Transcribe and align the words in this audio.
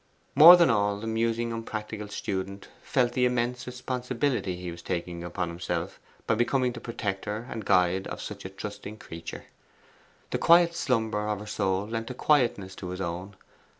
More 0.33 0.55
than 0.57 0.71
all, 0.71 0.99
the 0.99 1.05
musing 1.05 1.53
unpractical 1.53 2.07
student 2.07 2.69
felt 2.81 3.11
the 3.13 3.23
immense 3.25 3.67
responsibility 3.67 4.55
he 4.55 4.71
was 4.71 4.81
taking 4.81 5.23
upon 5.23 5.49
himself 5.49 5.99
by 6.25 6.33
becoming 6.33 6.71
the 6.71 6.79
protector 6.79 7.45
and 7.51 7.63
guide 7.65 8.07
of 8.07 8.19
such 8.19 8.43
a 8.43 8.49
trusting 8.49 8.97
creature. 8.97 9.45
The 10.31 10.39
quiet 10.39 10.73
slumber 10.73 11.27
of 11.27 11.37
her 11.39 11.45
soul 11.45 11.85
lent 11.85 12.09
a 12.09 12.15
quietness 12.15 12.73
to 12.77 12.87
his 12.87 12.99
own. 12.99 13.35